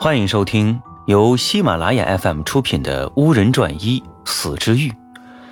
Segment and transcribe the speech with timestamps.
[0.00, 4.90] 欢迎收听由喜马拉雅 FM 出品的《巫人传一死之欲》，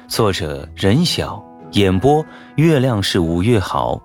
[0.07, 4.01] 作者任晓，演播月亮是五月好，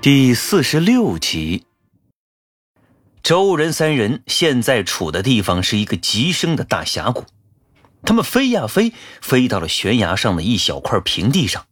[0.00, 1.66] 第四十六集。
[3.22, 7.26] 周人三人现在处的地方是一个极深的大峡谷，
[8.02, 11.66] 他们飞呀飞，飞到了悬崖上的一小块平地上，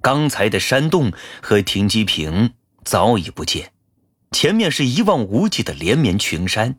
[0.00, 1.12] 刚才的山洞
[1.42, 3.72] 和停机坪早已不见，
[4.30, 6.78] 前面是一望无际的连绵群山。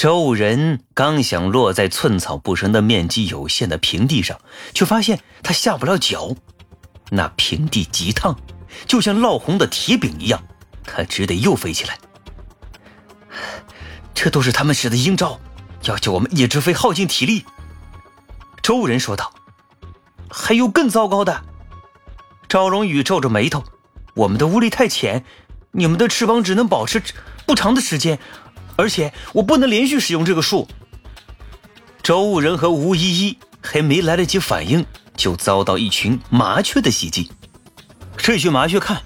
[0.00, 4.40] 周人刚想落在寸草不生的面积有限的平地上，
[4.72, 6.36] 却发现他下不了脚。
[7.10, 8.38] 那平地极烫，
[8.86, 10.40] 就像烙红的铁饼一样，
[10.84, 11.98] 他只得又飞起来。
[14.14, 15.40] 这都是他们使的阴招，
[15.82, 17.44] 要叫我们一直飞，耗尽体力。
[18.62, 19.34] 周人说道
[20.30, 21.42] ：“还有更糟糕的。”
[22.48, 23.64] 赵荣宇皱着眉头
[24.14, 25.24] ：“我们的巫力太浅，
[25.72, 27.02] 你们的翅膀只能保持
[27.44, 28.20] 不长的时间。”
[28.78, 30.68] 而且我不能连续使用这个术。
[32.00, 37.28] 周武人和吴依依还没来得及反应，就遭到一群麻雀的袭击。
[38.16, 39.02] 这群麻雀看，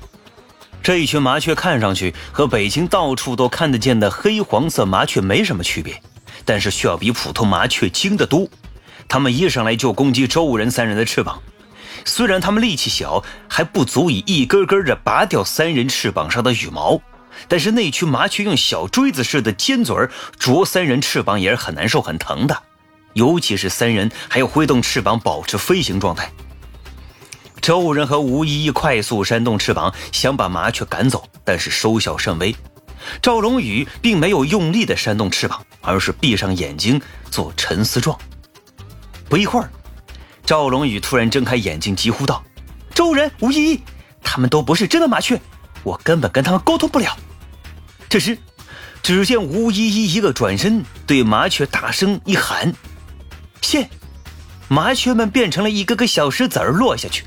[0.83, 6.01] 这一群麻雀看上去和北京到处都看得见的黑黄色麻雀没什么区别，
[6.45, 8.47] 但是却要比普通麻雀精得多。
[9.09, 11.41] 他们一上来就攻击周武人三人的翅膀，
[12.05, 17.01] 虽然他们力气小，还不足以一根根的拔掉三人翅膀上的羽毛。
[17.49, 22.63] 但是那群麻雀用小锥子似的尖嘴儿啄三人翅膀也是很难受、很疼的，
[23.15, 26.31] 尤其是三人还要挥动翅膀保持飞行状态。
[27.61, 32.55] 周人和吴依依快速扇动翅膀，想把麻雀赶走，但是收效甚微。
[33.21, 38.19] 赵龙宇并没有用力的扇动翅膀，而是闭上眼睛做沉思状。
[39.29, 39.71] 不一会儿，
[40.45, 42.45] 赵龙宇突然睁开眼睛，急呼道
[42.95, 43.81] ：“周人、吴依依，
[44.23, 45.41] 他们都不是真的麻雀，
[45.83, 47.17] 我根本跟他们沟通不了。”
[48.09, 48.39] 这时，
[49.03, 52.73] 只见吴依依一个转身，对麻雀大声一喊
[53.63, 53.89] ：“现！”
[54.69, 57.27] 麻雀们变成了一个个小石子儿落下去。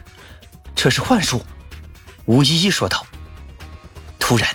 [0.75, 1.45] 这是幻术，
[2.25, 3.05] 吴依依说道。
[4.19, 4.49] 突然，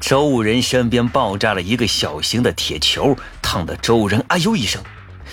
[0.00, 4.82] 周人身边爆炸了一个小型的铁球，烫得周人哎呦一声。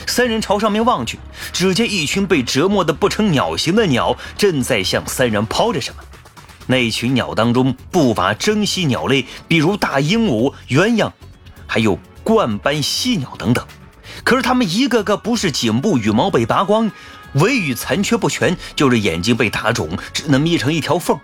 [0.05, 1.17] 三人朝上面望去，
[1.53, 6.03] 只见一群被折磨的不成鸟形的鸟正在向三人抛着什么。
[6.67, 11.11] 那群鸟当中不乏珍稀鸟类，比如大鹦鹉、鸳鸯，
[11.67, 13.65] 还有冠斑犀鸟等等。
[14.23, 16.91] 可是它们一个个不是颈部羽毛被拔光，
[17.33, 21.19] 尾羽残缺不全，就是眼睛被打肿，只能眯成一条缝。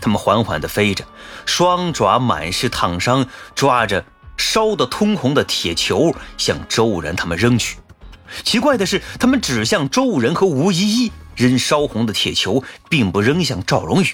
[0.00, 1.04] 它们缓缓地飞着，
[1.44, 4.04] 双爪满是烫伤，抓着
[4.36, 7.76] 烧得通红的铁球向周武人他们扔去。
[8.42, 14.06] 奇怪的是，他们只向周武人和吴依依扔烧红的铁球，并不扔向赵荣宇。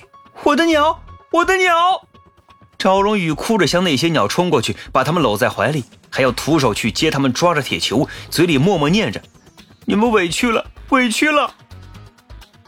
[0.46, 1.02] 我的鸟，
[1.32, 2.06] 我的鸟！
[2.78, 9.20] 赵荣宇哭着向那些鸟冲过去，把他们搂在怀里，还要徒手去接他们抓着铁球，嘴里默默念着
[9.86, 11.52] ：“你们委屈了，委屈了。”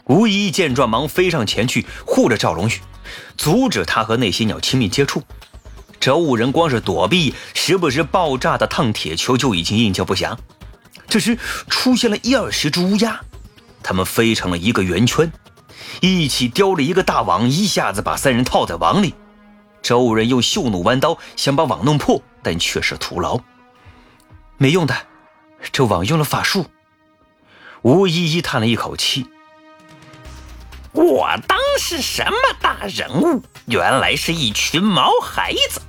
[0.07, 2.73] 吴一见状，忙飞上前去护着赵荣宇，
[3.37, 5.23] 阻止他和那些鸟亲密接触。
[6.01, 10.37] 这五人光是躲避时不时爆炸的烫铁球就已经应接不暇。
[11.07, 11.37] 这时
[11.69, 13.21] 出现了一二十只乌鸦，
[13.81, 15.31] 它们飞成了一个圆圈。
[16.01, 19.13] 一起叼了一个大网，一下子把三人套在网里。
[19.81, 23.39] 周人用袖弩弯刀想把网弄破，但却是徒劳，
[24.57, 24.95] 没用的。
[25.71, 26.65] 这网用了法术。
[27.81, 29.27] 吴依依叹了一口气
[30.91, 35.81] ：“我当是什么大人物，原来是一群毛孩子。”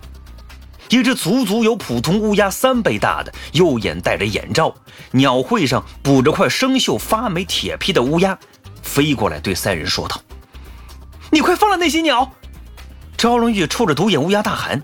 [0.90, 4.74] 一只足足有普通乌鸦三倍大的、右眼戴着眼罩、
[5.12, 8.38] 鸟喙上补着块生锈发霉铁皮的乌鸦。
[8.82, 10.20] 飞过来对三人说道
[11.30, 12.32] ：“你快放了那些鸟！”
[13.16, 14.82] 赵龙玉冲着独眼乌鸦大喊：“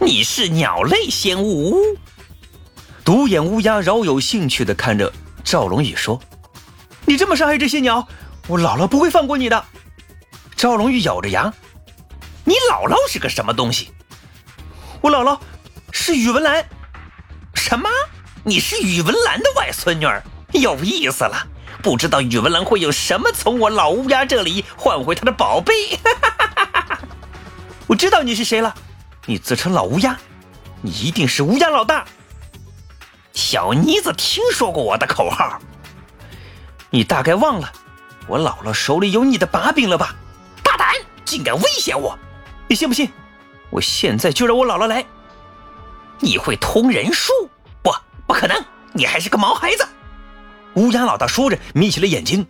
[0.00, 1.76] 你是鸟类仙物！”
[3.04, 5.12] 独眼乌鸦饶有兴趣地看着
[5.44, 6.20] 赵龙宇说
[7.04, 8.06] ：“你这么伤害这些鸟，
[8.48, 9.64] 我姥姥不会放过你的。”
[10.56, 11.52] 赵龙玉咬着牙
[12.44, 13.90] ：“你姥姥是个什么东西
[15.02, 15.38] ？”“我姥姥
[15.90, 16.64] 是宇文兰。
[17.54, 17.88] ”“什么？
[18.44, 20.06] 你是宇文兰的外孙女？
[20.52, 21.46] 有意思了。”
[21.82, 25.74] 不知道宇文兰会有什么从我老乌鸦这里换回他的宝贝？
[27.88, 28.72] 我知道你是谁了，
[29.26, 30.16] 你自称老乌鸦，
[30.80, 32.04] 你一定是乌鸦老大。
[33.32, 35.58] 小妮子听说过我的口号，
[36.90, 37.72] 你大概忘了，
[38.28, 40.14] 我姥姥手里有你的把柄了吧？
[40.62, 40.94] 大胆，
[41.24, 42.16] 竟敢威胁我！
[42.68, 43.10] 你信不信？
[43.70, 45.04] 我现在就让我姥姥来。
[46.20, 47.32] 你会通人术？
[47.82, 47.92] 不，
[48.26, 49.84] 不可能，你还是个毛孩子。
[50.74, 52.46] 乌鸦老大说着，眯起了眼睛。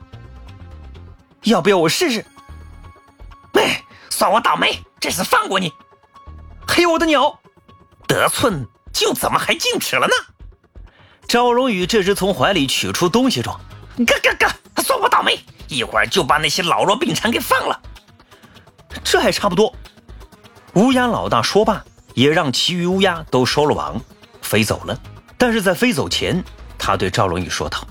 [1.42, 2.24] 要不要我试试？
[3.54, 5.72] 哎，算我倒霉，这次放过你。
[6.66, 7.40] 嘿我的鸟，
[8.06, 10.14] 得寸就怎么还进齿了呢？
[11.26, 13.60] 赵荣宇这时从怀里取出东西状，
[13.96, 15.38] 咯咯咯，算我倒霉，
[15.68, 17.80] 一会儿就把那些老弱病残给放了。
[19.02, 19.74] 这还差不多。
[20.74, 21.84] 乌鸦老大说罢，
[22.14, 24.00] 也让其余乌鸦都收了网，
[24.42, 24.98] 飞走了。
[25.36, 26.42] 但是在飞走前，
[26.78, 27.86] 他对赵荣宇说道：“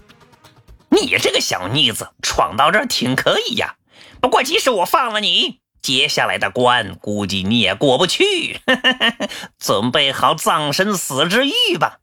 [0.92, 3.76] 你这个小妮子，闯到这儿挺可以呀。
[4.20, 8.60] 不过即使我放了你，接下来的关估计你也过不去。
[9.58, 12.00] 准备好葬身死之欲吧。”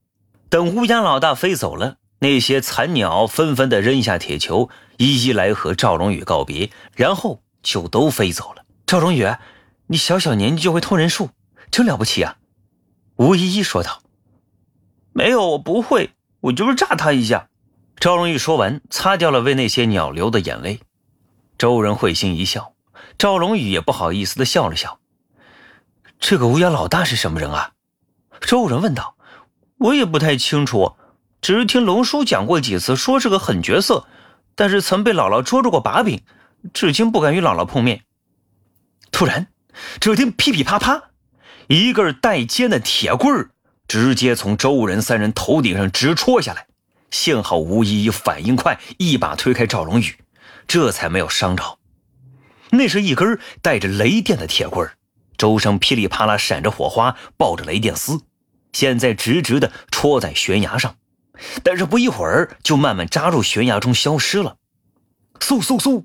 [0.50, 8.64] 等乌鸦老大飞走了，那些残鸟纷纷的扔下铁球，一一来和赵荣宇告别，然后就都飞走了。
[8.87, 9.26] 赵荣宇，
[9.88, 11.29] 你小小年纪就会通人术，
[11.70, 12.37] 真了不起啊！
[13.17, 14.00] 吴依依说道。
[15.12, 16.11] 没有，我不会，
[16.41, 17.48] 我就是炸他一下。
[18.00, 20.81] 赵荣宇说完，擦掉了为那些鸟流的眼泪。
[21.59, 22.75] 周人会心一笑，
[23.19, 25.00] 赵荣宇也不好意思的笑了笑。
[26.21, 27.73] 这个乌鸦老大是什么人啊？
[28.41, 29.17] 周人问道。
[29.79, 30.97] 我也不太清楚，
[31.41, 34.06] 只是听龙叔讲过几次，说是个狠角色，
[34.56, 36.23] 但是曾被姥姥捉住过把柄，
[36.73, 38.03] 至今不敢与姥姥碰面。
[39.12, 39.47] 突然，
[40.01, 41.11] 只听噼噼啪啪，
[41.69, 43.51] 一根带尖的铁棍
[43.87, 46.67] 直接从周人三人头顶上直戳下来。
[47.10, 50.16] 幸好吴依依反应快，一把推开赵龙宇，
[50.66, 51.78] 这才没有伤着。
[52.70, 54.90] 那是一根带着雷电的铁棍，
[55.37, 58.20] 周身噼里啪啦闪着火花，抱着雷电丝。
[58.72, 60.96] 现在直直的戳在悬崖上，
[61.62, 64.56] 但是不一会儿就慢慢扎入悬崖中消失了。
[65.40, 66.05] 嗖嗖嗖，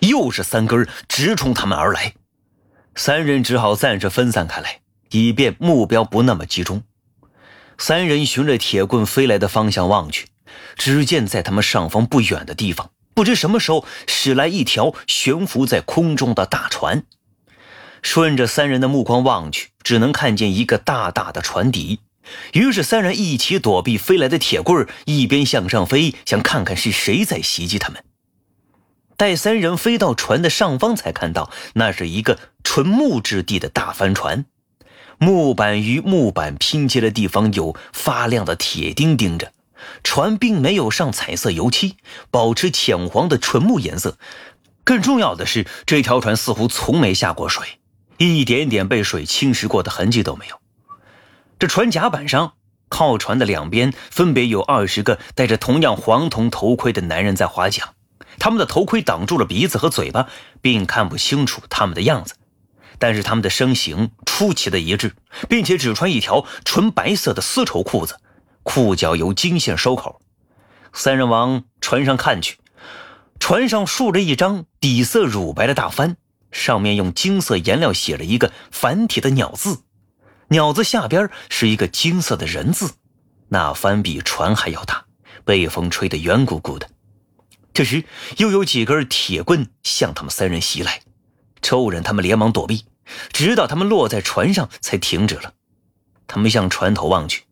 [0.00, 2.14] 又是三根直冲他们而来，
[2.94, 4.80] 三人只好暂时分散开来，
[5.10, 6.82] 以便目标不那么集中。
[7.84, 10.28] 三人循着铁棍飞来的方向望去，
[10.76, 17.02] 只见在他们上方不远的地方，不知什么时候驶来一条悬浮在空中的大船。
[18.00, 21.98] 顺着三人的目光望去，只能看见一个大大的船底。
[22.52, 28.04] 于是三人一起躲避飞来的铁棍一边向上飞，想看看是谁在袭击他们。
[29.16, 34.44] 待三人飞到船的上方，才看到那是一个纯木质地的大帆船，
[35.22, 39.52] 木板与木板拼接的地方有发亮的铁钉钉着。
[40.02, 41.96] 船并没有上彩色油漆，
[42.32, 44.18] 保持浅黄的纯木颜色。
[44.82, 47.78] 更重要的是，这条船似乎从没下过水。
[48.18, 50.56] 一点点被水侵蚀过的痕迹都没有。
[51.56, 52.54] 这船甲板上，
[52.88, 57.90] 靠船的两边分别有二十个戴着同样黄铜头盔的男人在划桨，
[58.40, 60.26] 他们的头盔挡住了鼻子和嘴巴，
[60.60, 62.34] 并看不清楚他们的样子。
[63.02, 65.16] 但是他们的身形出奇的一致，
[65.48, 68.20] 并且只穿一条纯白色的丝绸裤子，
[68.62, 70.20] 裤脚由金线收口。
[70.92, 72.58] 三人往船上看去，
[73.40, 76.16] 船上竖着一张底色乳白的大帆。
[76.52, 79.80] 上面用金色颜料写了一个繁体的“鸟”字，
[80.50, 82.92] 鸟字下边是一个金色的人字。
[83.48, 85.06] 那帆比船还要大，
[85.44, 86.88] 被风吹得圆鼓鼓的。
[87.74, 88.04] 这时，
[88.36, 91.00] 又有几根铁棍向他们三人袭来，
[91.60, 92.84] 周人他们连忙躲避，
[93.32, 95.54] 直到他们落在船上才停止了。
[96.26, 97.44] 他们向船头望去，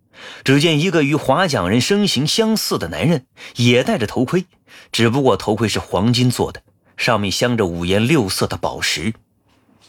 [0.44, 3.26] 只见一个与划桨人身形相似的男人
[3.56, 4.46] 也戴着头盔，
[4.90, 6.62] 只不过头盔是黄金做的。
[6.96, 9.14] 上面镶着五颜六色的宝石。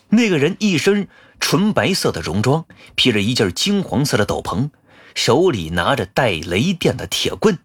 [0.09, 1.09] 那个人一身
[1.39, 2.65] 纯白色的戎装，
[2.95, 4.69] 披着一件金黄色的斗篷，
[5.13, 7.59] 手里拿着带雷电的铁棍。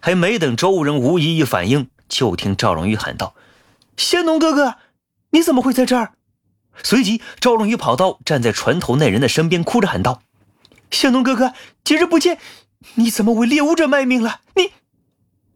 [0.00, 3.34] 还没等周人无一一反应，就听赵荣宇喊道
[3.96, 4.76] ：“仙农哥哥，
[5.30, 6.12] 你怎么会在这儿？”
[6.82, 10.22] 随即，赵龙宇跑到站在船头那人的身边，哭着喊道
[10.90, 11.52] ：“向东哥哥，
[11.84, 12.38] 几日不见，
[12.94, 14.40] 你怎么为猎巫者卖命了？
[14.56, 14.72] 你……”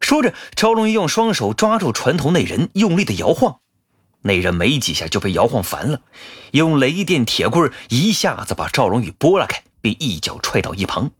[0.00, 3.58] 说着，赵龙宇用双手抓住船头那人，用力的摇晃。
[4.22, 6.00] 那人没几下就被摇晃烦了，
[6.52, 11.10] 用雷电铁棍一下子把赵龙宇拨拉开，并一脚踹到一旁。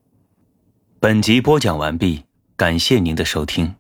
[1.01, 2.25] 本集播讲完毕，
[2.57, 3.78] 感谢您的收听。